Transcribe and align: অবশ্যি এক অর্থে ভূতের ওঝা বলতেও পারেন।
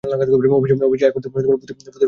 অবশ্যি 0.83 1.05
এক 1.05 1.13
অর্থে 1.15 1.29
ভূতের 1.29 1.47
ওঝা 1.47 1.51
বলতেও 1.51 1.75
পারেন। 1.77 1.97